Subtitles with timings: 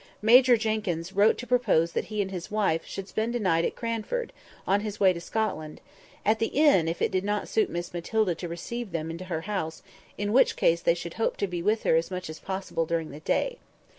[0.23, 3.75] Major Jenkyns wrote to propose that he and his wife should spend a night at
[3.75, 4.33] Cranford,
[4.65, 8.47] on his way to Scotland—at the inn, if it did not suit Miss Matilda to
[8.47, 9.83] receive them into her house;
[10.17, 13.11] in which case they should hope to be with her as much as possible during
[13.11, 13.59] the day.